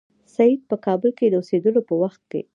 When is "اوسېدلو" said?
1.41-1.81